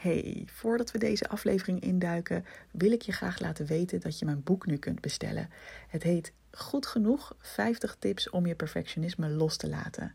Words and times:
Hey, 0.00 0.42
voordat 0.46 0.90
we 0.90 0.98
deze 0.98 1.28
aflevering 1.28 1.80
induiken, 1.80 2.44
wil 2.70 2.92
ik 2.92 3.02
je 3.02 3.12
graag 3.12 3.40
laten 3.40 3.66
weten 3.66 4.00
dat 4.00 4.18
je 4.18 4.24
mijn 4.24 4.42
boek 4.42 4.66
nu 4.66 4.76
kunt 4.76 5.00
bestellen. 5.00 5.50
Het 5.88 6.02
heet 6.02 6.32
Goed 6.50 6.86
genoeg 6.86 7.36
50 7.38 7.96
tips 7.98 8.30
om 8.30 8.46
je 8.46 8.54
perfectionisme 8.54 9.28
los 9.28 9.56
te 9.56 9.68
laten. 9.68 10.14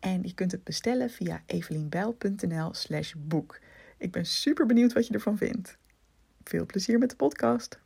En 0.00 0.22
je 0.22 0.34
kunt 0.34 0.52
het 0.52 0.64
bestellen 0.64 1.10
via 1.10 1.42
evelienbijl.nl/slash 1.46 3.14
boek. 3.18 3.58
Ik 3.98 4.12
ben 4.12 4.26
super 4.26 4.66
benieuwd 4.66 4.92
wat 4.92 5.06
je 5.06 5.14
ervan 5.14 5.36
vindt. 5.36 5.78
Veel 6.44 6.66
plezier 6.66 6.98
met 6.98 7.10
de 7.10 7.16
podcast. 7.16 7.78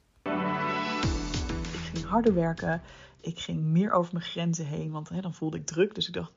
Ik 1.73 1.93
ging 1.93 2.05
harder 2.05 2.35
werken. 2.35 2.83
Ik 3.21 3.39
ging 3.39 3.61
meer 3.61 3.93
over 3.93 4.13
mijn 4.13 4.25
grenzen 4.25 4.67
heen, 4.67 4.91
want 4.91 5.09
hè, 5.09 5.21
dan 5.21 5.35
voelde 5.35 5.57
ik 5.57 5.67
druk. 5.67 5.95
Dus 5.95 6.07
ik 6.09 6.15
dacht, 6.15 6.33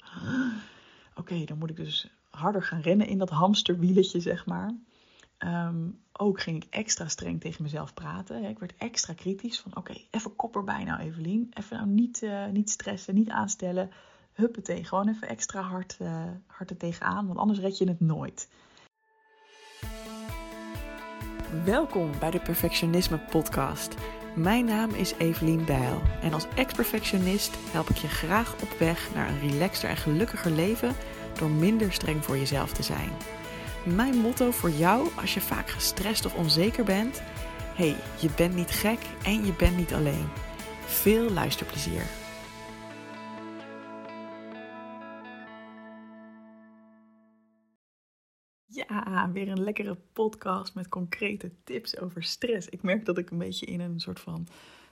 oké, 1.16 1.44
dan 1.46 1.58
moet 1.58 1.70
ik 1.70 1.76
dus 1.76 2.14
harder 2.30 2.64
gaan 2.64 2.82
rennen 2.82 3.08
in 3.08 3.18
dat 3.18 3.30
hamsterwieletje, 3.30 4.20
zeg 4.20 4.46
maar. 4.46 4.74
Ehm, 5.40 5.90
ook 6.12 6.42
ging 6.42 6.64
ik 6.64 6.70
extra 6.70 7.08
streng 7.08 7.42
tegen 7.42 7.64
mezelf 7.64 7.94
praten. 7.94 8.44
Ik 8.44 8.60
werd 8.60 8.74
extra 8.78 9.14
kritisch 9.14 9.60
van 9.60 9.78
oké, 9.78 9.94
even 10.12 10.36
kop 10.36 10.56
erbij 10.56 10.84
nou 10.84 11.00
Evelien. 11.00 11.52
Even 11.54 11.78
nou 11.78 11.90
niet, 11.90 12.22
uh, 12.22 12.46
niet 12.48 12.70
stressen, 12.70 13.16
niet 13.16 13.30
aanstellen. 13.30 13.92
Huppatee, 14.34 14.84
gewoon 14.84 15.10
even 15.10 15.28
extra 15.28 15.62
hard, 15.62 15.98
uh, 16.02 16.24
hard 16.48 16.80
tegenaan, 16.80 17.28
want 17.28 17.40
anders 17.40 17.60
red 17.60 17.78
je 17.78 17.88
het 17.88 18.00
nooit. 18.00 18.50
Welkom 21.66 22.12
bij 22.20 22.32
de 22.32 22.40
Perfectionisme 22.40 23.20
Podcast. 23.20 23.96
Mijn 24.36 24.66
naam 24.66 24.90
is 24.90 25.14
Evelien 25.14 25.66
Bijl 25.66 26.02
en 26.22 26.34
als 26.34 26.48
ex-perfectionist 26.56 27.58
help 27.72 27.90
ik 27.90 27.98
je 27.98 28.08
graag 28.08 28.62
op 28.62 28.70
weg 28.80 29.14
naar 29.14 29.30
een 29.30 29.50
relaxter 29.50 29.90
en 29.90 29.98
gelukkiger 29.98 30.52
leven 30.52 30.96
door 31.38 31.50
minder 31.50 31.94
streng 31.94 32.24
voor 32.26 32.38
jezelf 32.38 32.74
te 32.74 32.84
zijn. 32.84 33.39
Mijn 33.86 34.18
motto 34.18 34.52
voor 34.52 34.70
jou 34.70 35.10
als 35.16 35.34
je 35.34 35.42
vaak 35.42 35.70
gestrest 35.70 36.26
of 36.26 36.36
onzeker 36.36 36.84
bent: 36.84 37.22
hey, 37.76 37.96
je 38.20 38.30
bent 38.36 38.56
niet 38.56 38.72
gek 38.72 39.00
en 39.24 39.46
je 39.46 39.54
bent 39.54 39.78
niet 39.78 39.94
alleen. 39.94 40.28
Veel 40.86 41.30
luisterplezier. 41.30 42.04
Ja, 48.66 49.30
weer 49.34 49.48
een 49.48 49.64
lekkere 49.64 49.98
podcast 50.14 50.76
met 50.76 50.90
concrete 50.90 51.52
tips 51.64 52.00
over 52.00 52.24
stress. 52.24 52.70
Ik 52.70 52.82
merk 52.82 53.06
dat 53.06 53.18
ik 53.18 53.30
een 53.30 53.38
beetje 53.38 53.66
in 53.66 53.80
een 53.80 54.00
soort 54.00 54.20
van 54.20 54.48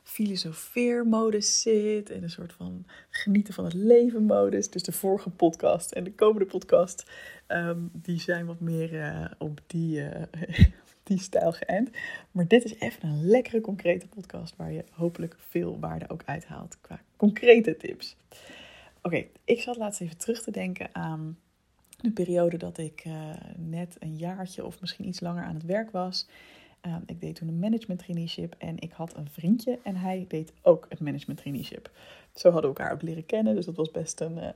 filosofeermodus 0.07 1.61
zit. 1.61 2.09
En 2.09 2.23
een 2.23 2.29
soort 2.29 2.53
van 2.53 2.85
genieten 3.09 3.53
van 3.53 3.63
het 3.63 3.73
leven 3.73 4.23
modus. 4.23 4.69
Dus 4.69 4.83
de 4.83 4.91
vorige 4.91 5.29
podcast 5.29 5.91
en 5.91 6.03
de 6.03 6.13
komende 6.13 6.45
podcast, 6.45 7.11
ehm, 7.47 7.79
die 7.91 8.19
zijn 8.19 8.45
wat 8.45 8.59
meer 8.59 8.93
uh, 8.93 9.25
op 9.37 9.61
die, 9.67 9.99
uh, 9.99 10.21
die 11.03 11.19
stijl 11.19 11.51
geënt. 11.51 11.89
Maar 12.31 12.47
dit 12.47 12.63
is 12.63 12.79
even 12.79 13.09
een 13.09 13.25
lekkere 13.25 13.61
concrete 13.61 14.07
podcast 14.07 14.55
waar 14.55 14.71
je 14.71 14.83
hopelijk 14.91 15.35
veel 15.49 15.79
waarde 15.79 16.09
ook 16.09 16.21
uithaalt 16.25 16.77
qua 16.81 17.01
concrete 17.15 17.77
tips. 17.77 18.15
Oké, 19.01 19.25
ik 19.43 19.61
zat 19.61 19.77
laatst 19.77 20.01
even 20.01 20.17
terug 20.17 20.43
te 20.43 20.51
denken 20.51 20.89
aan 20.91 21.37
de 22.01 22.11
periode 22.11 22.57
dat 22.57 22.77
ik 22.77 23.03
uh, 23.05 23.31
net 23.55 23.95
een 23.99 24.15
jaartje 24.15 24.65
of 24.65 24.81
misschien 24.81 25.07
iets 25.07 25.19
langer 25.19 25.43
aan 25.43 25.55
het 25.55 25.65
werk 25.65 25.91
was. 25.91 26.27
Ehm, 26.81 27.01
ik 27.05 27.21
deed 27.21 27.35
toen 27.35 27.47
een 27.47 27.59
management 27.59 27.99
traineeship 27.99 28.55
en 28.57 28.79
ik 28.79 28.91
had 28.91 29.15
een 29.15 29.29
vriendje 29.29 29.79
en 29.83 29.95
hij 29.95 30.25
deed 30.27 30.53
ook 30.61 30.85
het 30.89 30.99
management 30.99 31.39
traineeship. 31.39 31.91
Zo 32.33 32.51
hadden 32.51 32.71
we 32.71 32.77
elkaar 32.77 32.93
ook 32.93 33.01
leren 33.01 33.25
kennen, 33.25 33.55
dus 33.55 33.65
dat 33.65 33.75
was 33.75 33.91
best 33.91 34.21
een 34.21 34.37
uh, 34.37 34.47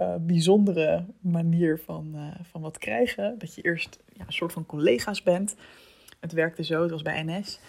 uh, 0.00 0.14
bijzondere 0.20 1.04
manier 1.20 1.78
van, 1.78 2.12
uh, 2.14 2.34
van 2.42 2.60
wat 2.60 2.78
krijgen. 2.78 3.38
Dat 3.38 3.54
je 3.54 3.62
eerst 3.62 3.98
ja, 4.12 4.26
een 4.26 4.32
soort 4.32 4.52
van 4.52 4.66
collega's 4.66 5.22
bent. 5.22 5.56
Het 6.20 6.32
werkte 6.32 6.64
zo, 6.64 6.82
het 6.82 6.90
was 6.90 7.02
bij 7.02 7.22
NS. 7.22 7.60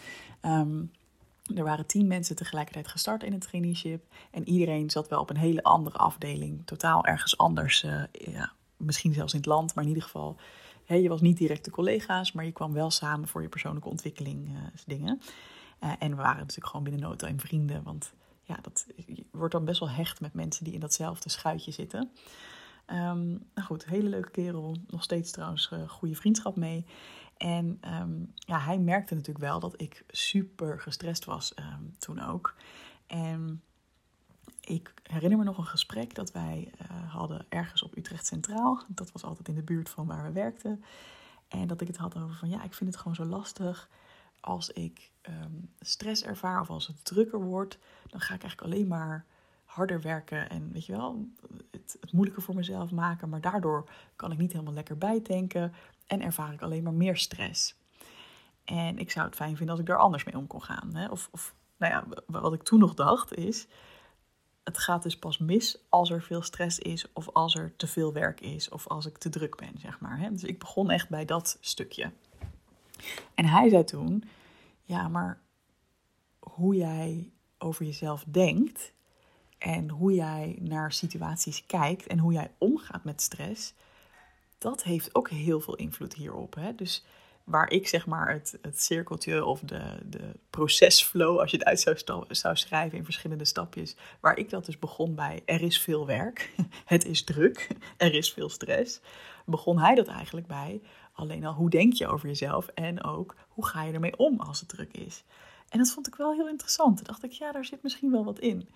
Ehm, 0.42 0.84
er 1.56 1.64
waren 1.64 1.86
tien 1.86 2.08
mensen 2.08 2.36
tegelijkertijd 2.36 2.88
gestart 2.88 3.24
in 3.24 3.32
het 3.32 3.42
traineeship. 3.42 4.04
En 4.32 4.48
iedereen 4.48 4.90
zat 4.90 5.08
wel 5.08 5.20
op 5.20 5.30
een 5.30 5.38
hele 5.38 5.64
andere 5.64 5.98
afdeling. 5.98 6.62
Totaal 6.66 7.06
ergens 7.06 7.38
anders. 7.38 7.86
ja, 8.12 8.52
misschien 8.78 9.14
zelfs 9.14 9.34
in 9.34 9.40
het 9.40 9.48
land, 9.48 9.76
maar 9.76 9.84
in 9.84 9.90
ieder 9.90 10.04
geval 10.04 10.38
je 10.96 11.10
was 11.10 11.22
niet 11.22 11.38
direct 11.38 11.66
de 11.66 11.72
collega's, 11.72 12.32
maar 12.32 12.46
je 12.46 12.52
kwam 12.52 12.74
wel 12.74 12.92
samen 12.92 13.28
voor 13.28 13.42
je 13.42 13.50
persoonlijke 13.50 13.90
ontwikkeling 13.90 14.50
uh, 14.50 14.58
dingen. 14.86 15.22
Uh, 15.84 15.92
en 16.00 16.10
we 16.10 16.16
waren 16.16 16.40
natuurlijk 16.40 16.68
gewoon 16.68 16.84
binnen 16.84 17.02
no 17.02 17.16
time 17.16 17.40
vrienden, 17.40 17.84
want 17.84 18.14
ja, 18.44 18.60
dat 18.62 18.88
je 19.06 19.26
wordt 19.32 19.54
dan 19.54 19.66
best 19.66 19.80
wel 19.80 19.90
hecht 19.90 20.22
met 20.22 20.34
mensen 20.34 20.64
die 20.64 20.74
in 20.74 20.80
datzelfde 20.80 21.30
schuitje 21.30 21.72
zitten. 21.72 22.12
Um, 22.88 23.30
nou 23.54 23.68
goed, 23.68 23.86
hele 23.86 24.10
leuke 24.10 24.32
kerel, 24.32 24.76
nog 24.88 25.04
steeds 25.04 25.32
trouwens 25.32 25.72
uh, 25.74 25.90
goede 25.90 26.16
vriendschap 26.16 26.56
mee. 26.56 26.86
En 27.38 27.80
um, 28.02 28.34
ja, 28.36 28.60
hij 28.60 28.80
merkte 28.80 29.14
natuurlijk 29.14 29.46
wel 29.46 29.60
dat 29.60 29.82
ik 29.82 30.04
super 30.08 30.80
gestrest 30.80 31.26
was 31.26 31.54
um, 31.60 31.94
toen 31.98 32.20
ook. 32.20 32.56
En 33.08 33.62
ik 34.70 34.94
herinner 35.04 35.38
me 35.38 35.44
nog 35.44 35.58
een 35.58 35.66
gesprek 35.66 36.16
dat 36.16 36.32
wij 36.32 36.72
uh, 36.82 37.14
hadden 37.14 37.46
ergens 37.50 37.84
op 37.84 37.98
Utrecht 37.98 38.26
Centraal. 38.26 38.84
Dat 38.88 39.12
was 39.12 39.24
altijd 39.24 39.48
in 39.48 39.56
de 39.56 39.64
buurt 39.64 39.90
van 39.90 40.06
waar 40.08 40.24
we 40.24 40.32
werkten. 40.32 40.84
En 41.48 41.68
dat 41.68 41.82
ik 41.82 41.88
het 41.88 41.98
had 41.98 42.18
over 42.18 42.36
van 42.36 42.50
ja, 42.50 42.64
ik 42.64 42.74
vind 42.74 42.90
het 42.90 43.00
gewoon 43.00 43.16
zo 43.16 43.26
lastig 43.26 43.90
als 44.40 44.70
ik 44.70 45.12
um, 45.30 45.74
stress 45.80 46.24
ervaar 46.24 46.62
of 46.62 46.70
als 46.70 46.88
het 46.88 47.06
drukker 47.06 47.42
wordt. 47.42 47.78
Dan 48.08 48.20
ga 48.20 48.34
ik 48.34 48.42
eigenlijk 48.42 48.74
alleen 48.74 48.88
maar 48.88 49.26
harder 49.66 50.02
werken 50.02 50.50
en 50.50 50.72
weet 50.72 50.86
je 50.86 50.92
wel, 50.92 51.28
het, 51.72 51.98
het 52.00 52.12
moeilijker 52.12 52.44
voor 52.44 52.56
mezelf 52.56 52.92
maken. 52.92 53.30
Maar 53.30 53.42
daardoor 53.42 53.90
kan 54.16 54.32
ik 54.32 54.38
niet 54.38 54.52
helemaal 54.52 54.74
lekker 54.74 54.98
bijdenken 54.98 55.74
en 56.08 56.22
ervaar 56.22 56.54
ik 56.54 56.62
alleen 56.62 56.84
maar 56.84 56.94
meer 56.94 57.18
stress. 57.18 57.76
En 58.64 58.98
ik 58.98 59.12
zou 59.12 59.26
het 59.26 59.36
fijn 59.36 59.56
vinden 59.56 59.70
als 59.70 59.80
ik 59.80 59.86
daar 59.86 59.98
anders 59.98 60.24
mee 60.24 60.38
om 60.38 60.48
kon 60.48 60.64
gaan. 60.64 60.96
Hè? 60.96 61.08
Of, 61.08 61.30
of 61.32 61.56
nou 61.78 61.94
ja, 61.94 62.24
wat 62.26 62.54
ik 62.54 62.64
toen 62.64 62.80
nog 62.80 62.94
dacht 62.94 63.34
is 63.34 63.68
het 64.70 64.78
gaat 64.78 65.04
dus 65.04 65.18
pas 65.18 65.38
mis 65.38 65.78
als 65.90 66.10
er 66.10 66.24
veel 66.24 66.42
stress 66.42 66.80
is, 66.80 67.06
of 67.14 67.30
als 67.30 67.56
er 67.56 67.76
te 67.76 67.88
veel 67.88 68.14
werk 68.14 68.42
is, 68.42 68.70
of 68.70 68.88
als 68.88 69.06
ik 69.06 69.18
te 69.18 69.30
druk 69.30 69.56
ben, 69.56 69.74
zeg 69.78 70.00
maar. 70.00 70.30
Dus 70.32 70.44
ik 70.44 70.60
begon 70.60 70.90
echt 70.90 71.10
bij 71.10 71.26
dat 71.26 71.58
stukje. 71.60 72.12
En 73.36 73.46
hij 73.46 73.70
zei 73.70 73.84
toen: 73.84 74.24
Ja, 74.84 75.08
maar 75.08 75.42
hoe 76.40 76.76
jij 76.76 77.32
over 77.58 77.86
jezelf 77.86 78.24
denkt 78.28 78.94
en 79.58 79.90
hoe 79.90 80.14
jij 80.14 80.58
naar 80.62 80.92
situaties 80.92 81.66
kijkt 81.66 82.08
en 82.08 82.20
hoe 82.20 82.34
jij 82.34 82.52
omgaat 82.58 83.04
met 83.04 83.22
stress, 83.22 83.74
dat 84.58 84.84
heeft 84.84 85.16
ook 85.16 85.30
heel 85.30 85.60
veel 85.60 85.76
invloed 85.76 86.14
hierop. 86.14 86.56
Hè? 86.56 86.76
Dus 86.76 87.06
waar 87.50 87.72
ik 87.72 87.88
zeg 87.88 88.06
maar 88.06 88.32
het, 88.32 88.58
het 88.62 88.82
cirkeltje 88.82 89.46
of 89.46 89.60
de, 89.60 89.82
de 90.06 90.34
procesflow, 90.50 91.40
als 91.40 91.52
je 91.52 91.58
het 91.58 91.66
uit 91.66 91.80
zou, 91.80 92.26
zou 92.30 92.56
schrijven 92.56 92.98
in 92.98 93.04
verschillende 93.04 93.46
stapjes, 93.46 93.96
waar 94.20 94.38
ik 94.38 94.50
dat 94.50 94.66
dus 94.66 94.80
begon 94.80 95.16
bij 95.16 95.42
er 95.46 95.62
is 95.62 95.82
veel 95.82 96.06
werk, 96.06 96.52
het 96.86 97.06
is 97.06 97.24
druk, 97.24 97.68
er 97.98 98.14
is 98.14 98.34
veel 98.34 98.50
stress, 98.50 99.02
begon 99.46 99.80
hij 99.80 99.96
dat 99.96 100.08
eigenlijk 100.08 100.48
bij 100.48 100.82
alleen 101.14 101.46
al 101.46 101.54
hoe 101.54 101.70
denk 101.70 101.94
je 101.94 102.08
over 102.08 102.28
jezelf 102.28 102.68
en 102.68 103.04
ook 103.04 103.36
hoe 103.48 103.66
ga 103.66 103.84
je 103.84 103.94
ermee 103.94 104.18
om 104.18 104.40
als 104.40 104.60
het 104.60 104.70
druk 104.70 104.98
is. 104.98 105.24
En 105.70 105.78
dat 105.78 105.92
vond 105.92 106.08
ik 106.08 106.16
wel 106.16 106.34
heel 106.34 106.50
interessant. 106.50 106.98
Toen 106.98 107.06
dacht 107.06 107.24
ik, 107.24 107.32
ja, 107.32 107.52
daar 107.52 107.66
zit 107.66 107.84
misschien 107.84 108.12
wel 108.12 108.24
wat 108.24 108.40
in. 108.40 108.70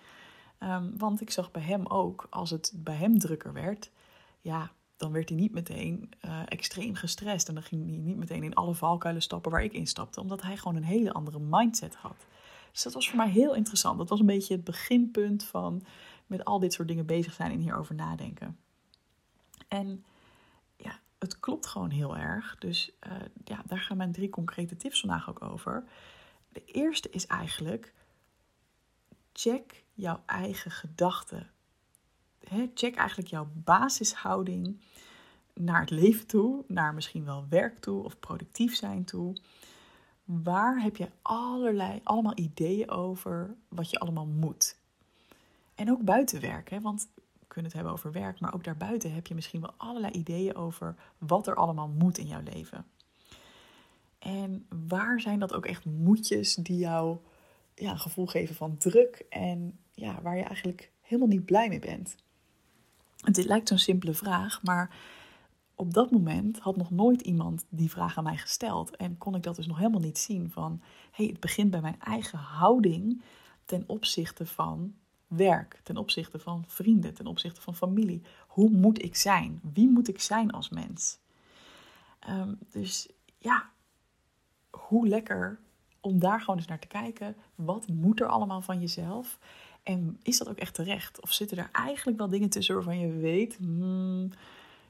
Um, 0.60 0.98
want 0.98 1.20
ik 1.20 1.30
zag 1.30 1.50
bij 1.50 1.62
hem 1.62 1.86
ook, 1.86 2.26
als 2.30 2.50
het 2.50 2.72
bij 2.74 2.94
hem 2.94 3.18
drukker 3.18 3.52
werd, 3.52 3.90
ja, 4.40 4.70
dan 4.96 5.12
werd 5.12 5.28
hij 5.28 5.38
niet 5.38 5.52
meteen 5.52 6.10
uh, 6.24 6.40
extreem 6.46 6.94
gestrest. 6.94 7.48
En 7.48 7.54
dan 7.54 7.62
ging 7.62 7.88
hij 7.88 7.98
niet 7.98 8.16
meteen 8.16 8.42
in 8.42 8.54
alle 8.54 8.74
valkuilen 8.74 9.22
stappen 9.22 9.50
waar 9.50 9.64
ik 9.64 9.72
in 9.72 9.86
stapte, 9.86 10.20
omdat 10.20 10.42
hij 10.42 10.56
gewoon 10.56 10.76
een 10.76 10.84
hele 10.84 11.12
andere 11.12 11.38
mindset 11.38 11.94
had. 11.94 12.26
Dus 12.72 12.82
dat 12.82 12.92
was 12.92 13.08
voor 13.08 13.16
mij 13.16 13.30
heel 13.30 13.54
interessant. 13.54 13.98
Dat 13.98 14.08
was 14.08 14.20
een 14.20 14.26
beetje 14.26 14.54
het 14.54 14.64
beginpunt 14.64 15.44
van 15.44 15.84
met 16.26 16.44
al 16.44 16.58
dit 16.58 16.72
soort 16.72 16.88
dingen 16.88 17.06
bezig 17.06 17.32
zijn 17.32 17.50
en 17.50 17.58
hierover 17.58 17.94
nadenken. 17.94 18.58
En 19.68 20.04
ja, 20.76 21.00
het 21.18 21.40
klopt 21.40 21.66
gewoon 21.66 21.90
heel 21.90 22.16
erg. 22.16 22.56
Dus 22.58 22.90
uh, 23.06 23.12
ja, 23.44 23.62
daar 23.66 23.78
gaan 23.78 23.96
mijn 23.96 24.12
drie 24.12 24.30
concrete 24.30 24.76
tips 24.76 25.00
vandaag 25.00 25.28
ook 25.28 25.42
over. 25.42 25.84
De 26.48 26.64
eerste 26.64 27.10
is 27.10 27.26
eigenlijk: 27.26 27.94
check 29.32 29.84
jouw 29.92 30.22
eigen 30.26 30.70
gedachten 30.70 31.50
check 32.74 32.94
eigenlijk 32.94 33.28
jouw 33.28 33.48
basishouding 33.52 34.80
naar 35.54 35.80
het 35.80 35.90
leven 35.90 36.26
toe, 36.26 36.64
naar 36.66 36.94
misschien 36.94 37.24
wel 37.24 37.46
werk 37.48 37.78
toe 37.78 38.04
of 38.04 38.18
productief 38.18 38.76
zijn 38.76 39.04
toe. 39.04 39.36
Waar 40.24 40.82
heb 40.82 40.96
je 40.96 41.08
allerlei, 41.22 42.00
allemaal 42.02 42.38
ideeën 42.38 42.90
over 42.90 43.54
wat 43.68 43.90
je 43.90 43.98
allemaal 43.98 44.26
moet? 44.26 44.76
En 45.74 45.90
ook 45.90 46.02
buiten 46.02 46.40
werk, 46.40 46.70
want 46.80 47.08
we 47.14 47.46
kunnen 47.46 47.64
het 47.64 47.74
hebben 47.74 47.92
over 47.92 48.12
werk, 48.12 48.40
maar 48.40 48.54
ook 48.54 48.64
daarbuiten 48.64 49.14
heb 49.14 49.26
je 49.26 49.34
misschien 49.34 49.60
wel 49.60 49.74
allerlei 49.76 50.12
ideeën 50.12 50.54
over 50.54 50.94
wat 51.18 51.46
er 51.46 51.54
allemaal 51.54 51.88
moet 51.88 52.18
in 52.18 52.26
jouw 52.26 52.42
leven. 52.42 52.86
En 54.18 54.66
waar 54.86 55.20
zijn 55.20 55.38
dat 55.38 55.54
ook 55.54 55.66
echt 55.66 55.84
moedjes 55.84 56.54
die 56.54 56.78
jou 56.78 57.18
ja, 57.74 57.90
een 57.90 57.98
gevoel 57.98 58.26
geven 58.26 58.54
van 58.54 58.76
druk 58.76 59.24
en 59.28 59.78
ja, 59.92 60.22
waar 60.22 60.36
je 60.36 60.42
eigenlijk 60.42 60.90
helemaal 61.00 61.28
niet 61.28 61.44
blij 61.44 61.68
mee 61.68 61.78
bent? 61.78 62.16
Het 63.24 63.44
lijkt 63.44 63.68
zo'n 63.68 63.78
simpele 63.78 64.14
vraag, 64.14 64.62
maar 64.62 64.96
op 65.74 65.94
dat 65.94 66.10
moment 66.10 66.58
had 66.58 66.76
nog 66.76 66.90
nooit 66.90 67.20
iemand 67.20 67.64
die 67.68 67.90
vraag 67.90 68.18
aan 68.18 68.24
mij 68.24 68.36
gesteld. 68.36 68.96
En 68.96 69.18
kon 69.18 69.34
ik 69.34 69.42
dat 69.42 69.56
dus 69.56 69.66
nog 69.66 69.76
helemaal 69.78 70.00
niet 70.00 70.18
zien 70.18 70.50
van, 70.50 70.82
hey, 71.10 71.26
het 71.26 71.40
begint 71.40 71.70
bij 71.70 71.80
mijn 71.80 72.00
eigen 72.00 72.38
houding 72.38 73.22
ten 73.64 73.84
opzichte 73.86 74.46
van 74.46 74.94
werk, 75.26 75.80
ten 75.82 75.96
opzichte 75.96 76.38
van 76.38 76.64
vrienden, 76.66 77.14
ten 77.14 77.26
opzichte 77.26 77.60
van 77.60 77.76
familie. 77.76 78.22
Hoe 78.46 78.70
moet 78.70 79.02
ik 79.02 79.16
zijn? 79.16 79.60
Wie 79.72 79.88
moet 79.88 80.08
ik 80.08 80.20
zijn 80.20 80.50
als 80.50 80.68
mens? 80.68 81.18
Ehm, 82.18 82.54
dus 82.70 83.08
ja, 83.38 83.70
hoe 84.70 85.08
lekker 85.08 85.60
om 86.00 86.18
daar 86.18 86.40
gewoon 86.40 86.56
eens 86.56 86.66
naar 86.66 86.78
te 86.78 86.86
kijken. 86.86 87.36
Wat 87.54 87.88
moet 87.88 88.20
er 88.20 88.26
allemaal 88.26 88.60
van 88.60 88.80
jezelf? 88.80 89.38
En 89.84 90.18
is 90.22 90.38
dat 90.38 90.48
ook 90.48 90.58
echt 90.58 90.74
terecht? 90.74 91.20
Of 91.20 91.32
zitten 91.32 91.58
er 91.58 91.68
eigenlijk 91.72 92.18
wel 92.18 92.28
dingen 92.28 92.48
tussen 92.48 92.74
waarvan 92.74 92.98
je 92.98 93.12
weet, 93.12 93.56
hmm, 93.56 94.30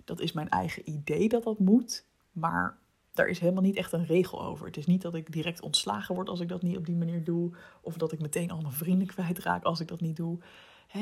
dat 0.05 0.20
is 0.20 0.32
mijn 0.32 0.49
eigen 0.49 0.91
idee 0.91 1.29
dat 1.29 1.43
dat 1.43 1.58
moet, 1.58 2.05
maar 2.32 2.79
daar 3.12 3.29
is 3.29 3.38
helemaal 3.38 3.62
niet 3.62 3.76
echt 3.76 3.93
een 3.93 4.06
regel 4.06 4.43
over. 4.43 4.67
Het 4.67 4.76
is 4.76 4.87
niet 4.87 5.02
dat 5.02 5.14
ik 5.14 5.32
direct 5.32 5.61
ontslagen 5.61 6.14
word 6.14 6.29
als 6.29 6.41
ik 6.41 6.49
dat 6.49 6.62
niet 6.62 6.76
op 6.76 6.87
die 6.87 6.96
manier 6.96 7.25
doe, 7.25 7.52
of 7.81 7.96
dat 7.96 8.12
ik 8.12 8.20
meteen 8.20 8.50
al 8.50 8.61
mijn 8.61 8.73
vrienden 8.73 9.06
kwijtraak 9.06 9.64
als 9.64 9.81
ik 9.81 9.88
dat 9.88 10.00
niet 10.00 10.17
doe. 10.17 10.38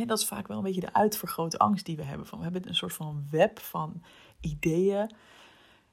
dat 0.06 0.18
is 0.18 0.26
vaak 0.26 0.48
wel 0.48 0.56
een 0.56 0.62
beetje 0.62 0.80
de 0.80 0.94
uitvergrote 0.94 1.58
angst 1.58 1.86
die 1.86 1.96
we 1.96 2.02
hebben. 2.02 2.26
Van, 2.26 2.38
we 2.38 2.44
hebben 2.44 2.68
een 2.68 2.74
soort 2.74 2.92
van 2.92 3.26
web 3.30 3.58
van 3.58 4.02
ideeën. 4.40 5.10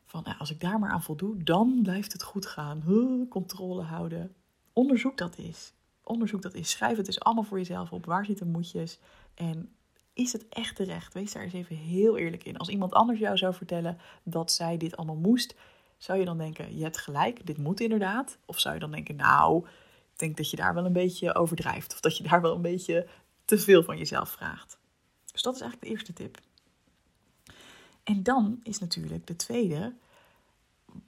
Van 0.06 0.24
nou, 0.24 0.38
als 0.38 0.52
ik 0.52 0.60
daar 0.60 0.80
maar 0.80 0.92
aan 0.92 1.04
voldoe, 1.04 1.44
dan 1.44 1.80
blijft 1.84 2.14
het 2.14 2.24
goed 2.24 2.46
gaan. 2.46 2.84
controle 3.30 3.84
houden. 3.84 4.34
Onderzoek 4.74 5.18
dat 5.18 5.36
eens. 5.36 5.74
Onderzoek 6.10 6.42
dat 6.42 6.54
eens. 6.54 6.72
Schrijf 6.72 6.98
het 6.98 7.08
eens 7.08 7.20
allemaal 7.20 7.44
voor 7.44 7.58
jezelf 7.58 7.92
op. 7.92 8.06
Waar 8.06 8.26
zitten 8.26 8.52
moedjes? 8.52 9.00
En 9.34 9.76
is 10.14 10.34
het 10.34 10.50
echt 10.50 10.76
terecht? 10.76 11.14
Wees 11.14 11.34
daar 11.34 11.44
eens 11.44 11.54
even 11.54 11.76
heel 11.76 12.18
eerlijk 12.18 12.44
in. 12.44 12.58
Als 12.58 12.70
iemand 12.70 12.94
anders 12.94 13.20
jou 13.20 13.38
zou 13.38 13.54
vertellen 13.54 13.98
dat 14.24 14.52
zij 14.52 14.78
dit 14.78 14.98
allemaal 14.98 15.16
moest, 15.16 15.56
zou 15.98 16.20
je 16.20 16.26
dan 16.26 16.38
denken: 16.38 16.78
je 16.78 16.84
hebt 16.84 16.98
gelijk, 16.98 17.46
dit 17.46 17.58
moet 17.58 17.80
inderdaad? 17.80 18.38
Of 18.46 18.60
zou 18.60 18.74
je 18.74 18.80
dan 18.80 18.92
denken: 18.92 19.16
nou, 19.16 19.66
ik 20.14 20.20
denk 20.20 20.38
dat 20.38 20.50
je 20.50 20.58
daar 20.58 20.74
wel 20.74 20.86
een 20.86 20.94
beetje 20.94 21.36
overdrijft. 21.36 21.94
Of 21.94 22.00
dat 22.00 22.18
je 22.18 22.24
daar 22.24 22.42
wel 22.42 22.56
een 22.56 22.62
beetje 22.62 23.08
te 23.46 23.58
veel 23.58 23.84
van 23.84 23.98
jezelf 23.98 24.30
vraagt. 24.30 24.78
Dus 25.32 25.42
dat 25.42 25.56
is 25.56 25.62
eigenlijk 25.62 25.92
de 25.92 25.98
eerste 25.98 26.14
tip. 26.14 26.38
En 28.04 28.24
dan 28.24 28.60
is 28.64 28.80
natuurlijk 28.80 29.28
de 29.28 29.36
tweede: 29.36 29.94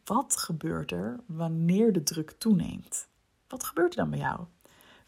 wat 0.03 0.37
gebeurt 0.37 0.91
er 0.91 1.19
wanneer 1.25 1.93
de 1.93 2.03
druk 2.03 2.31
toeneemt? 2.31 3.07
Wat 3.47 3.63
gebeurt 3.63 3.91
er 3.91 3.97
dan 3.97 4.09
bij 4.09 4.19
jou? 4.19 4.45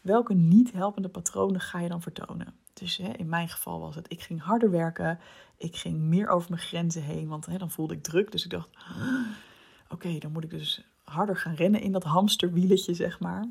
Welke 0.04 0.34
niet 0.34 0.72
helpende 0.72 1.08
patronen 1.08 1.60
ga 1.60 1.80
je 1.80 1.88
dan 1.88 2.02
vertonen? 2.02 2.54
Dus 2.72 2.96
hè, 2.96 3.12
in 3.12 3.28
mijn 3.28 3.48
geval 3.48 3.80
was 3.80 3.94
het, 3.94 4.12
ik 4.12 4.20
ging 4.20 4.42
harder 4.42 4.70
werken, 4.70 5.18
ik 5.56 5.76
ging 5.76 5.98
meer 5.98 6.28
over 6.28 6.50
mijn 6.50 6.62
grenzen 6.62 7.02
heen, 7.02 7.28
want 7.28 7.46
hè, 7.46 7.58
dan 7.58 7.70
voelde 7.70 7.94
ik 7.94 8.02
druk. 8.02 8.32
Dus 8.32 8.44
ik 8.44 8.50
dacht, 8.50 8.68
oké, 9.88 10.18
dan 10.18 10.32
moet 10.32 10.44
ik 10.44 10.50
dus 10.50 10.84
harder 11.04 11.36
gaan 11.36 11.54
rennen 11.54 11.80
in 11.80 11.92
dat 11.92 12.04
hamsterwieletje, 12.04 12.94
zeg 12.94 13.20
maar. 13.20 13.48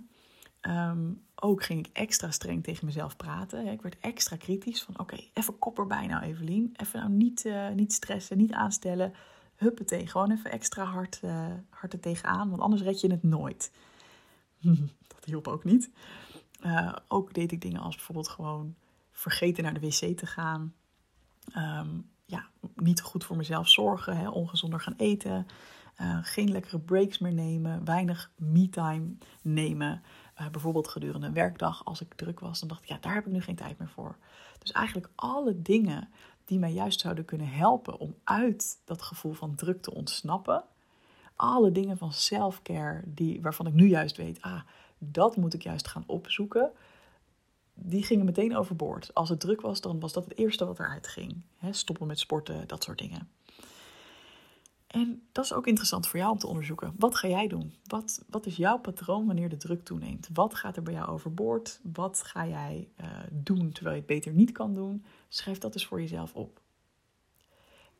Ehm, 0.62 1.12
ook 1.36 1.64
ging 1.64 1.88
ik 1.88 1.94
extra 1.94 2.32
streng 2.32 2.64
tegen 2.64 2.86
mezelf 2.86 3.18
praten. 3.18 3.68
Ik 3.68 3.82
werd 3.82 3.98
extra 4.00 4.36
kritisch 4.36 4.84
van, 4.84 5.00
oké, 5.00 5.18
even 5.34 5.60
kop 5.60 5.80
erbij 5.80 6.08
nou 6.08 6.24
Evelien. 6.24 6.74
Even 6.76 7.00
nou 7.00 7.12
niet, 7.12 7.46
uh, 7.46 7.70
niet 7.70 7.94
stressen, 7.94 8.38
niet 8.38 8.52
aanstellen. 8.52 9.14
Huppatee, 9.56 10.08
gewoon 10.08 10.32
even 10.32 10.52
extra 10.52 10.84
hard, 10.84 11.20
uh, 11.24 11.46
hard 11.70 11.94
er 11.94 12.00
tegenaan, 12.00 12.50
want 12.50 12.62
anders 12.62 12.82
red 12.82 13.02
je 13.02 13.12
het 13.12 13.24
nooit. 13.24 13.72
dat 15.14 15.26
hielp 15.26 15.48
ook 15.48 15.64
niet. 15.64 15.90
Uh, 16.66 16.96
ook 17.08 17.34
deed 17.34 17.52
ik 17.52 17.62
dingen 17.62 17.82
als 17.82 17.96
bijvoorbeeld 17.96 18.30
gewoon 18.30 18.76
vergeten 19.12 19.64
naar 19.64 19.74
de 19.74 19.80
wc 19.80 20.18
te 20.18 20.26
gaan. 20.26 20.74
Ehm, 21.54 21.90
ja, 22.26 22.48
niet 22.76 23.02
goed 23.02 23.24
voor 23.24 23.38
mezelf 23.38 23.70
zorgen, 23.70 24.18
hè, 24.18 24.30
ongezonder 24.30 24.80
gaan 24.80 24.96
eten. 24.98 25.48
Uh, 26.02 26.18
geen 26.22 26.52
lekkere 26.52 26.80
breaks 26.80 27.18
meer 27.18 27.34
nemen, 27.34 27.86
weinig 27.86 28.32
me-time 28.36 29.16
nemen. 29.42 30.04
Uh, 30.42 30.50
bijvoorbeeld 30.50 30.88
gedurende 30.88 31.28
een 31.28 31.34
werkdag, 31.34 31.86
als 31.86 32.02
ik 32.02 32.14
druk 32.14 32.40
was, 32.40 32.60
dan 32.60 32.68
dacht 32.68 32.84
ik, 32.84 32.90
ja, 32.90 32.98
daar 33.02 33.14
heb 33.14 33.26
ik 33.26 33.32
nu 33.32 33.42
geen 33.42 33.56
tijd 33.56 33.80
meer 33.80 33.90
voor. 33.90 34.18
Dus 34.60 34.72
eigenlijk 34.72 35.10
alle 35.16 35.62
dingen 35.62 36.10
die 36.46 36.60
mij 36.60 36.74
juist 36.74 37.00
zouden 37.00 37.26
kunnen 37.26 37.50
helpen 37.50 38.00
om 38.00 38.16
uit 38.24 38.82
dat 38.86 39.02
gevoel 39.02 39.34
van 39.34 39.56
druk 39.56 39.82
te 39.82 39.94
ontsnappen. 39.94 40.64
Alle 41.36 41.72
dingen 41.72 41.98
van 41.98 42.14
self-care 42.14 43.02
die, 43.06 43.42
waarvan 43.42 43.68
ik 43.68 43.74
nu 43.74 43.88
juist 43.88 44.18
weet, 44.18 44.42
ah, 44.42 44.62
dat 45.12 45.36
moet 45.36 45.54
ik 45.54 45.64
juist 45.64 45.88
gaan 45.88 46.04
opzoeken 46.08 46.72
die 47.74 48.04
gingen 48.04 48.26
meteen 48.26 48.56
overboord. 48.56 49.14
Als 49.14 49.30
het 49.30 49.40
druk 49.40 49.62
was, 49.62 49.82
dan 49.82 50.00
was 50.00 50.14
dat 50.14 50.24
het 50.24 50.38
eerste 50.38 50.66
wat 50.66 50.80
eruit 50.80 51.08
ging. 51.08 51.42
stoppen 51.72 52.08
met 52.08 52.20
sporten, 52.20 52.68
dat 52.68 52.84
soort 52.84 53.00
dingen. 53.00 53.30
En 54.88 55.28
dat 55.32 55.46
is 55.46 55.54
ook 55.54 55.68
interessant 55.68 56.08
voor 56.08 56.20
jou 56.20 56.32
om 56.32 56.38
te 56.38 56.48
onderzoeken. 56.48 56.94
Wat 56.98 57.16
ga 57.16 57.28
jij 57.28 57.48
doen? 57.48 57.74
Wat, 57.88 58.24
wat 58.30 58.46
is 58.46 58.56
jouw 58.56 58.80
patroon 58.80 59.26
wanneer 59.26 59.50
de 59.50 59.58
druk 59.58 59.84
toeneemt? 59.84 60.30
Wat 60.34 60.56
gaat 60.56 60.76
er 60.78 60.84
bij 60.84 60.94
jou 60.94 61.08
overboord? 61.08 61.80
Wat 61.94 62.24
ga 62.24 62.48
jij 62.48 62.88
uh, 63.02 63.08
doen 63.32 63.72
terwijl 63.72 63.96
je 63.96 64.02
het 64.02 64.12
beter 64.12 64.34
niet 64.34 64.52
kan 64.52 64.74
doen? 64.74 65.06
Schrijf 65.28 65.58
dat 65.58 65.74
eens 65.74 65.86
voor 65.86 66.02
jezelf 66.02 66.34
op. 66.34 66.62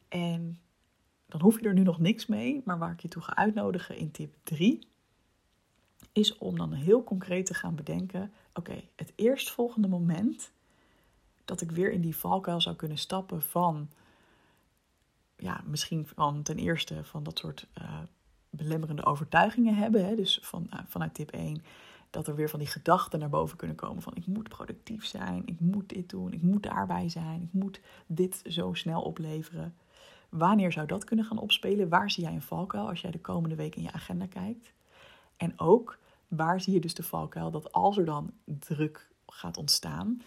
En 0.08 0.60
dan 1.26 1.42
hoef 1.42 1.60
je 1.60 1.68
er 1.68 1.74
nu 1.74 1.84
nog 1.84 2.00
niks 2.00 2.26
mee, 2.26 2.62
maar 2.66 2.78
waar 2.78 2.92
ik 2.92 3.00
je 3.00 3.08
toe 3.08 3.22
ga 3.22 3.36
uitnodigen 3.36 3.98
in 3.98 4.12
tip 4.12 4.36
3 4.44 4.88
is 6.14 6.38
om 6.38 6.58
dan 6.58 6.72
heel 6.72 7.04
concreet 7.04 7.46
te 7.46 7.54
gaan 7.54 7.76
bedenken: 7.76 8.32
oké, 8.54 8.84
het 8.96 9.14
eerstvolgende 9.16 9.88
moment 9.88 10.52
dat 11.46 11.62
ik 11.62 11.72
weer 11.72 11.92
in 11.92 12.02
die 12.02 12.16
valkuil 12.16 12.62
zou 12.62 12.76
kunnen 12.76 12.98
stappen 12.98 13.42
van, 13.42 13.90
ja, 15.38 15.62
misschien 15.66 16.08
van 16.08 16.44
ten 16.44 16.58
eerste 16.58 17.04
van 17.04 17.24
dat 17.24 17.38
soort 17.38 17.68
uh, 17.82 18.00
belemmerende 18.50 19.06
overtuigingen 19.06 19.76
hebben. 19.76 20.06
Hè? 20.06 20.16
Dus 20.16 20.40
van, 20.42 20.68
uh, 20.74 20.80
vanuit 20.88 21.14
tip 21.14 21.32
1, 21.32 21.64
dat 22.10 22.28
er 22.28 22.36
weer 22.36 22.50
van 22.50 22.60
die 22.60 22.68
gedachten 22.68 23.20
naar 23.20 23.30
boven 23.30 23.58
kunnen 23.58 23.76
komen 23.76 24.02
van 24.02 24.16
ik 24.16 24.26
moet 24.26 24.50
productief 24.50 25.06
zijn, 25.06 25.42
ik 25.46 25.60
moet 25.60 25.90
dit 25.90 26.10
doen, 26.10 26.34
ik 26.34 26.42
moet 26.42 26.64
daarbij 26.64 27.10
zijn, 27.10 27.42
ik 27.42 27.54
moet 27.54 27.82
dit 28.08 28.42
zo 28.46 28.74
snel 28.74 29.02
opleveren. 29.02 29.76
Wanneer 30.30 30.72
zou 30.72 30.88
dat 30.88 31.04
kunnen 31.04 31.26
gaan 31.26 31.38
opspelen? 31.38 31.90
Waar 31.90 32.12
zie 32.12 32.24
jij 32.24 32.34
een 32.34 32.42
valkuil 32.42 32.88
als 32.88 33.02
jij 33.02 33.12
de 33.12 33.20
komende 33.20 33.56
week 33.56 33.76
in 33.76 33.84
je 33.84 33.92
agenda 33.92 34.26
kijkt? 34.26 34.74
En 35.38 35.60
ook 35.60 35.98
waar 36.36 36.62
zie 36.62 36.74
je 36.74 36.80
dus 36.80 36.94
de 36.94 37.04
valkuil 37.04 37.52
dat 37.52 37.72
als 37.72 37.98
er 37.98 38.06
dan 38.06 38.34
druk 38.46 39.12
gaat 39.28 39.58
ontstaan, 39.58 40.22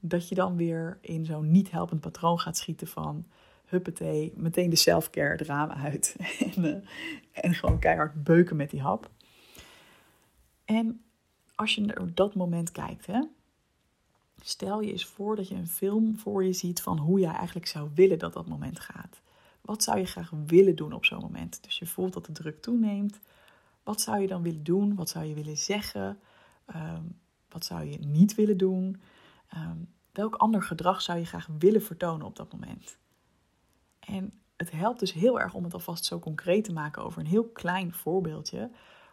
dat 0.00 0.28
je 0.28 0.34
dan 0.34 0.56
weer 0.56 0.98
in 1.00 1.24
zo'n 1.24 1.50
niet 1.50 1.70
helpend 1.70 2.00
patroon 2.00 2.38
gaat 2.38 2.56
schieten 2.56 2.86
van 2.86 3.26
huppatee, 3.64 4.32
meteen 4.36 4.70
de 4.70 4.76
self-care 4.76 5.44
raam 5.44 5.70
uit 5.70 6.16
en, 6.54 6.64
uh, 6.64 6.76
en 7.32 7.54
gewoon 7.54 7.78
keihard 7.78 8.24
beuken 8.24 8.56
met 8.56 8.70
die 8.70 8.80
hap. 8.80 9.10
En 10.64 11.00
als 11.54 11.74
je 11.74 11.80
naar 11.80 12.14
dat 12.14 12.34
moment 12.34 12.72
kijkt, 12.72 13.06
hè, 13.06 13.20
stel 14.40 14.80
je 14.80 14.92
eens 14.92 15.06
voor 15.06 15.36
dat 15.36 15.48
je 15.48 15.54
een 15.54 15.68
film 15.68 16.18
voor 16.18 16.44
je 16.44 16.52
ziet 16.52 16.82
van 16.82 16.98
hoe 16.98 17.20
jij 17.20 17.32
eigenlijk 17.32 17.66
zou 17.66 17.90
willen 17.94 18.18
dat 18.18 18.32
dat 18.32 18.48
moment 18.48 18.80
gaat. 18.80 19.20
Wat 19.60 19.82
zou 19.82 19.98
je 19.98 20.06
graag 20.06 20.30
willen 20.46 20.76
doen 20.76 20.92
op 20.92 21.04
zo'n 21.04 21.20
moment? 21.20 21.62
Dus 21.62 21.78
je 21.78 21.86
voelt 21.86 22.12
dat 22.12 22.26
de 22.26 22.32
druk 22.32 22.62
toeneemt. 22.62 23.20
Wat 23.88 24.00
zou 24.00 24.20
je 24.20 24.26
dan 24.26 24.42
willen 24.42 24.64
doen? 24.64 24.94
Wat 24.94 25.08
zou 25.08 25.24
je 25.24 25.34
willen 25.34 25.56
zeggen? 25.56 26.18
Ehm, 26.66 27.02
wat 27.48 27.64
zou 27.64 27.84
je 27.84 27.98
niet 27.98 28.34
willen 28.34 28.56
doen? 28.56 29.00
Ehm, 29.48 29.76
welk 30.12 30.34
ander 30.34 30.62
gedrag 30.62 31.02
zou 31.02 31.18
je 31.18 31.24
graag 31.24 31.48
willen 31.58 31.82
vertonen 31.82 32.26
op 32.26 32.36
dat 32.36 32.52
moment? 32.52 32.98
En 34.00 34.32
het 34.56 34.70
helpt 34.70 35.00
dus 35.00 35.12
heel 35.12 35.40
erg 35.40 35.54
om 35.54 35.64
het 35.64 35.74
alvast 35.74 36.04
zo 36.04 36.18
concreet 36.18 36.64
te 36.64 36.72
maken 36.72 37.04
over 37.04 37.20
een 37.20 37.26
heel 37.26 37.48
klein 37.48 37.92
voorbeeldje. 37.92 38.70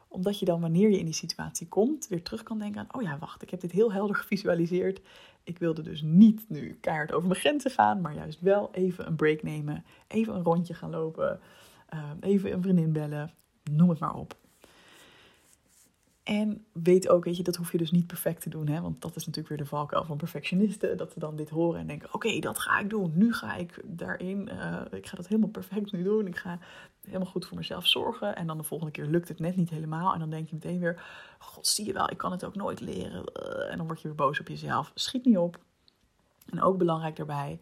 Omdat 0.08 0.40
je 0.40 0.46
dan 0.46 0.62
wanneer 0.62 0.90
je 0.90 1.00
in 1.00 1.06
die 1.06 1.14
situatie 1.14 1.68
komt, 1.68 2.08
weer 2.08 2.24
terug 2.24 2.44
kan 2.44 2.60
denken 2.60 2.82
aan, 2.82 3.00
oh 3.00 3.02
ja, 3.02 3.18
wacht, 3.18 3.42
ik 3.42 3.50
heb 3.50 3.62
dit 3.62 3.72
heel 3.72 3.94
helder 3.94 4.16
gevisualiseerd. 4.26 5.02
Ik 5.44 5.60
wilde 5.60 5.82
dus 5.82 6.02
niet 6.02 6.50
nu 6.50 6.78
keihard 6.82 7.12
over 7.12 7.28
mijn 7.28 7.40
grenzen 7.40 7.72
gaan, 7.72 8.02
maar 8.02 8.16
juist 8.16 8.40
wel 8.42 8.70
even 8.72 9.08
een 9.08 9.16
break 9.16 9.44
nemen, 9.44 9.86
even 10.08 10.36
een 10.36 10.44
rondje 10.44 10.74
gaan 10.74 10.90
lopen, 10.90 11.40
ehm, 11.90 12.18
even 12.20 12.54
een 12.54 12.62
vriendin 12.62 12.92
bellen, 12.92 13.34
noem 13.72 13.90
het 13.90 14.00
maar 14.00 14.16
op. 14.16 14.44
En 16.26 16.66
weet 16.72 17.10
ook, 17.10 17.24
weet 17.24 17.38
je, 17.38 17.44
dat 17.44 17.56
hoef 17.56 17.72
je 17.72 17.78
dus 17.78 17.92
niet 17.92 18.08
perfect 18.08 18.42
te 18.42 18.50
doen. 18.50 18.68
Hè? 18.68 18.82
Want 18.82 19.02
dat 19.02 19.16
is 19.16 19.26
natuurlijk 19.26 19.48
weer 19.48 19.58
de 19.58 19.66
valkuil 19.66 20.04
van 20.04 20.18
perfectionisten. 20.18 20.98
Dat 20.98 21.12
ze 21.12 21.20
dan 21.20 21.36
dit 21.36 21.50
horen 21.50 21.80
en 21.80 21.88
denken, 21.88 22.14
oké, 22.14 22.40
dat 22.40 22.60
ga 22.60 22.80
ik 22.80 22.90
doen. 22.90 23.12
Nu 23.16 23.34
ga 23.34 23.56
ik 23.56 23.82
daarin. 23.84 24.50
Uh, 24.52 24.82
ik 24.92 25.08
ga 25.08 25.16
dat 25.16 25.28
helemaal 25.28 25.50
perfect 25.50 25.92
nu 25.92 26.04
doen. 26.04 26.28
Ik 26.28 26.38
ga 26.38 26.60
helemaal 27.02 27.28
goed 27.28 27.46
voor 27.46 27.58
mezelf 27.58 27.88
zorgen. 27.88 28.36
En 28.36 28.48
dan 28.48 28.58
de 28.58 28.64
volgende 28.64 28.92
keer 28.94 29.06
lukt 29.06 29.28
het 29.28 29.40
net 29.40 29.56
niet 29.56 29.70
helemaal. 29.70 30.14
En 30.14 30.20
dan 30.20 30.30
denk 30.30 30.48
je 30.48 30.56
meteen 30.56 30.80
weer, 30.80 31.04
god, 31.40 31.68
zie 31.68 31.86
je 31.86 31.94
wel, 31.94 32.12
ik 32.12 32.18
kan 32.18 32.32
het 32.32 32.46
ook 32.46 32.56
nooit 32.56 32.80
leren. 32.80 33.26
En 33.70 33.78
dan 33.78 33.88
word 33.88 34.02
je 34.02 34.08
weer 34.08 34.18
boos 34.18 34.40
op 34.40 34.48
jezelf. 34.48 34.92
Schiet 34.96 35.26
niet 35.26 35.38
op. 35.38 35.60
En 36.50 36.62
ook 36.62 36.78
belangrijk 36.78 37.16
daarbij, 37.16 37.60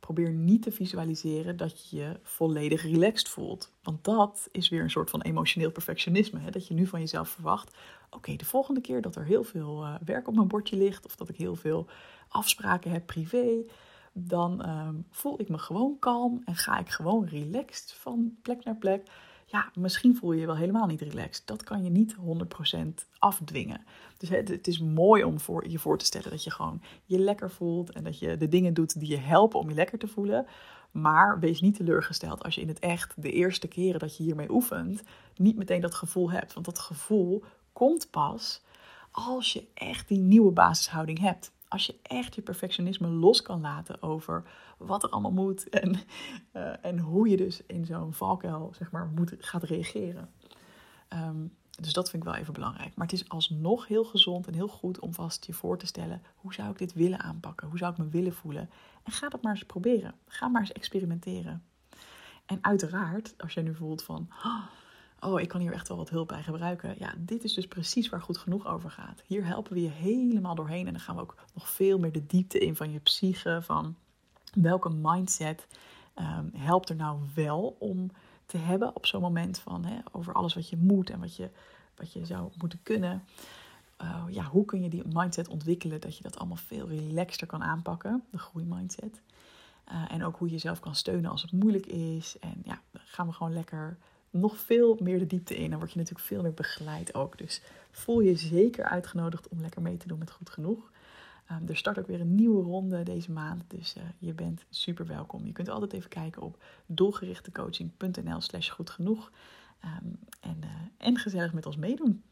probeer 0.00 0.32
niet 0.32 0.62
te 0.62 0.72
visualiseren 0.72 1.56
dat 1.56 1.90
je 1.90 1.96
je 1.96 2.20
volledig 2.22 2.82
relaxed 2.82 3.28
voelt. 3.28 3.72
Want 3.82 4.04
dat 4.04 4.48
is 4.52 4.68
weer 4.68 4.82
een 4.82 4.90
soort 4.90 5.10
van 5.10 5.22
emotioneel 5.22 5.70
perfectionisme. 5.70 6.40
Hè? 6.40 6.50
Dat 6.50 6.66
je 6.66 6.74
nu 6.74 6.86
van 6.86 7.00
jezelf 7.00 7.28
verwacht: 7.28 7.76
oké, 8.10 8.36
de 8.36 8.44
volgende 8.44 8.80
keer 8.80 9.02
dat 9.02 9.16
er 9.16 9.24
heel 9.24 9.44
veel 9.44 9.84
uh, 9.84 9.94
werk 10.04 10.28
op 10.28 10.34
mijn 10.34 10.48
bordje 10.48 10.76
ligt, 10.76 11.06
of 11.06 11.16
dat 11.16 11.28
ik 11.28 11.36
heel 11.36 11.56
veel 11.56 11.86
afspraken 12.28 12.90
heb 12.90 13.06
privé, 13.06 13.64
dan 14.12 14.62
ehm, 14.62 14.94
voel 15.10 15.40
ik 15.40 15.48
me 15.48 15.58
gewoon 15.58 15.98
kalm 15.98 16.42
en 16.44 16.56
ga 16.56 16.78
ik 16.78 16.88
gewoon 16.88 17.26
relaxed 17.26 17.92
van 17.92 18.36
plek 18.42 18.64
naar 18.64 18.76
plek. 18.76 19.02
Ja, 19.50 19.70
misschien 19.74 20.16
voel 20.16 20.32
je 20.32 20.40
je 20.40 20.46
wel 20.46 20.56
helemaal 20.56 20.86
niet 20.86 21.00
relaxed. 21.00 21.46
Dat 21.46 21.62
kan 21.64 21.84
je 21.84 21.90
niet 21.90 22.16
100% 22.74 22.78
afdwingen. 23.18 23.84
Dus 24.16 24.28
het, 24.28 24.66
is 24.66 24.78
mooi 24.78 25.24
om 25.24 25.40
voor, 25.40 25.68
je 25.68 25.78
voor 25.78 25.98
te 25.98 26.04
stellen 26.04 26.30
dat 26.30 26.44
je 26.44 26.50
gewoon 26.50 26.82
je 27.04 27.18
lekker 27.18 27.50
voelt 27.50 27.90
en 27.90 28.04
dat 28.04 28.18
je 28.18 28.36
de 28.36 28.48
dingen 28.48 28.74
doet 28.74 29.00
die 29.00 29.08
je 29.08 29.16
helpen 29.16 29.60
om 29.60 29.68
je 29.68 29.74
lekker 29.74 29.98
te 29.98 30.08
voelen. 30.08 30.46
Maar 30.90 31.40
wees 31.40 31.60
niet 31.60 31.76
teleurgesteld 31.76 32.44
als 32.44 32.54
je 32.54 32.60
in 32.60 32.68
het 32.68 32.78
echt 32.78 33.22
de 33.22 33.32
eerste 33.32 33.68
keren 33.68 34.00
dat 34.00 34.16
je 34.16 34.22
hiermee 34.22 34.50
oefent, 34.50 35.02
niet 35.36 35.56
meteen 35.56 35.80
dat 35.80 35.94
gevoel 35.94 36.30
hebt. 36.30 36.52
Want 36.52 36.66
dat 36.66 36.78
gevoel 36.78 37.44
komt 37.72 38.10
pas 38.10 38.62
als 39.10 39.52
je 39.52 39.66
echt 39.74 40.08
die 40.08 40.18
nieuwe 40.18 40.52
basishouding 40.52 41.18
hebt. 41.18 41.52
Als 41.68 41.86
je 41.86 41.98
echt 42.02 42.34
je 42.34 42.42
perfectionisme 42.42 43.08
los 43.08 43.42
kan 43.42 43.60
laten 43.60 44.02
over 44.02 44.42
wat 44.78 45.02
er 45.02 45.08
allemaal 45.08 45.32
moet 45.32 45.68
en, 45.82 45.94
uh, 46.52 46.84
en 46.84 46.98
hoe 46.98 47.28
je 47.28 47.36
dus 47.36 47.62
in 47.66 47.86
zo'n 47.86 48.12
valkuil 48.12 48.72
zeg 48.74 48.90
maar, 48.90 49.06
moet, 49.06 49.34
gaat 49.38 49.62
reageren. 49.62 50.30
Um, 51.08 51.56
dus 51.80 51.92
dat 51.92 52.10
vind 52.10 52.22
ik 52.22 52.28
wel 52.28 52.38
even 52.38 52.52
belangrijk. 52.52 52.94
Maar 52.94 53.06
het 53.06 53.20
is 53.20 53.28
alsnog 53.28 53.86
heel 53.86 54.04
gezond 54.04 54.46
en 54.46 54.54
heel 54.54 54.68
goed 54.68 54.98
om 54.98 55.14
vast 55.14 55.46
je 55.46 55.52
voor 55.52 55.78
te 55.78 55.86
stellen: 55.86 56.22
hoe 56.36 56.54
zou 56.54 56.70
ik 56.70 56.78
dit 56.78 56.92
willen 56.92 57.20
aanpakken? 57.20 57.68
Hoe 57.68 57.78
zou 57.78 57.92
ik 57.92 57.98
me 57.98 58.08
willen 58.08 58.34
voelen? 58.34 58.70
En 59.02 59.12
ga 59.12 59.28
dat 59.28 59.42
maar 59.42 59.52
eens 59.52 59.64
proberen. 59.64 60.14
Ga 60.26 60.48
maar 60.48 60.60
eens 60.60 60.72
experimenteren. 60.72 61.64
En 62.46 62.58
uiteraard, 62.60 63.34
als 63.38 63.54
jij 63.54 63.62
nu 63.62 63.74
voelt 63.74 64.02
van. 64.02 64.28
Oh, 64.44 64.64
ik 65.20 65.48
kan 65.48 65.60
hier 65.60 65.72
echt 65.72 65.88
wel 65.88 65.96
wat 65.96 66.10
hulp 66.10 66.28
bij 66.28 66.42
gebruiken. 66.42 66.94
Ja, 66.98 67.14
dit 67.18 67.44
is 67.44 67.54
dus 67.54 67.68
precies 67.68 68.08
waar 68.08 68.22
goed 68.22 68.38
genoeg 68.38 68.66
over 68.66 68.90
gaat. 68.90 69.22
Hier 69.26 69.46
helpen 69.46 69.72
we 69.72 69.82
je 69.82 69.88
helemaal 69.88 70.54
doorheen. 70.54 70.86
En 70.86 70.92
dan 70.92 71.02
gaan 71.02 71.14
we 71.14 71.22
ook 71.22 71.34
nog 71.54 71.68
veel 71.68 71.98
meer 71.98 72.12
de 72.12 72.26
diepte 72.26 72.58
in 72.58 72.76
van 72.76 72.92
je 72.92 72.98
psyche. 72.98 73.58
Van 73.62 73.96
welke 74.52 74.88
mindset 74.88 75.66
um, 76.18 76.50
helpt 76.56 76.88
er 76.88 76.96
nou 76.96 77.20
wel 77.34 77.76
om 77.78 78.10
te 78.46 78.58
hebben 78.58 78.96
op 78.96 79.06
zo'n 79.06 79.20
moment 79.20 79.58
van 79.58 79.84
hè, 79.84 79.98
over 80.12 80.32
alles 80.32 80.54
wat 80.54 80.68
je 80.68 80.76
moet 80.76 81.10
en 81.10 81.20
wat 81.20 81.36
je, 81.36 81.50
wat 81.96 82.12
je 82.12 82.24
zou 82.24 82.50
moeten 82.58 82.80
kunnen. 82.82 83.24
Uh, 84.02 84.24
ja, 84.28 84.44
hoe 84.44 84.64
kun 84.64 84.82
je 84.82 84.88
die 84.88 85.02
mindset 85.12 85.48
ontwikkelen 85.48 86.00
dat 86.00 86.16
je 86.16 86.22
dat 86.22 86.38
allemaal 86.38 86.56
veel 86.56 86.88
relaxter 86.88 87.46
kan 87.46 87.62
aanpakken, 87.62 88.24
de 88.30 88.38
groeimindset. 88.38 89.20
Uh, 89.92 90.04
en 90.08 90.24
ook 90.24 90.36
hoe 90.36 90.46
je 90.46 90.52
jezelf 90.52 90.80
kan 90.80 90.94
steunen 90.94 91.30
als 91.30 91.42
het 91.42 91.52
moeilijk 91.52 91.86
is. 91.86 92.38
En 92.38 92.62
ja, 92.64 92.80
dan 92.90 93.02
gaan 93.04 93.26
we 93.26 93.32
gewoon 93.32 93.52
lekker 93.52 93.98
nog 94.30 94.58
veel 94.58 94.96
meer 95.00 95.18
de 95.18 95.26
diepte 95.26 95.56
in. 95.56 95.70
Dan 95.70 95.78
word 95.78 95.92
je 95.92 95.98
natuurlijk 95.98 96.26
veel 96.26 96.42
meer 96.42 96.54
begeleid 96.54 97.14
ook. 97.14 97.38
Dus 97.38 97.62
voel 97.90 98.20
je 98.20 98.36
zeker 98.36 98.84
uitgenodigd 98.84 99.48
om 99.48 99.60
lekker 99.60 99.82
mee 99.82 99.96
te 99.96 100.08
doen 100.08 100.18
met 100.18 100.30
Goed 100.30 100.50
Genoeg. 100.50 100.90
Um, 101.52 101.68
er 101.68 101.76
start 101.76 101.98
ook 101.98 102.06
weer 102.06 102.20
een 102.20 102.34
nieuwe 102.34 102.62
ronde 102.62 103.02
deze 103.02 103.30
maand, 103.32 103.62
dus 103.68 103.96
uh, 103.96 104.02
je 104.18 104.32
bent 104.32 104.64
super 104.70 105.06
welkom. 105.06 105.46
Je 105.46 105.52
kunt 105.52 105.68
altijd 105.68 105.92
even 105.92 106.08
kijken 106.08 106.42
op 106.42 106.62
doelgerichtecoaching.nl 106.86 108.40
slash 108.40 108.70
goed 108.70 108.90
genoeg. 108.90 109.32
Um, 109.84 110.18
en, 110.40 110.56
uh, 110.64 110.70
en 110.96 111.16
gezellig 111.16 111.52
met 111.52 111.66
ons 111.66 111.76
meedoen. 111.76 112.22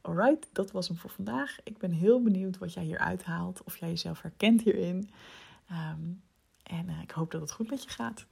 Alright, 0.00 0.48
dat 0.52 0.70
was 0.70 0.88
hem 0.88 0.96
voor 0.96 1.10
vandaag. 1.10 1.56
Ik 1.64 1.78
ben 1.78 1.90
heel 1.90 2.22
benieuwd 2.22 2.58
wat 2.58 2.72
jij 2.72 2.84
hier 2.84 2.98
uithaalt, 2.98 3.62
of 3.64 3.76
jij 3.76 3.88
jezelf 3.88 4.22
herkent 4.22 4.62
hierin. 4.62 5.10
Um, 5.70 6.22
en 6.62 6.88
uh, 6.88 7.02
ik 7.02 7.10
hoop 7.10 7.30
dat 7.30 7.40
het 7.40 7.52
goed 7.52 7.70
met 7.70 7.82
je 7.82 7.90
gaat. 7.90 8.26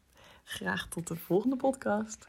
Graag 0.45 0.89
tot 0.89 1.07
de 1.07 1.17
volgende 1.17 1.57
podcast. 1.57 2.29